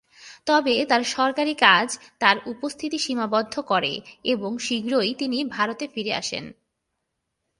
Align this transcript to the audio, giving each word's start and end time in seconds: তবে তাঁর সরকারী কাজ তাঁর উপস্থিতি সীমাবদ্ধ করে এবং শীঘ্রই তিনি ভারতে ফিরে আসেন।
তবে 0.45 0.85
তাঁর 0.85 1.03
সরকারী 1.03 1.53
কাজ 1.55 1.87
তাঁর 2.19 2.37
উপস্থিতি 2.45 2.97
সীমাবদ্ধ 2.97 3.55
করে 3.61 3.93
এবং 4.23 4.51
শীঘ্রই 4.59 5.11
তিনি 5.13 5.37
ভারতে 5.45 5.85
ফিরে 5.87 6.13
আসেন। 6.13 6.45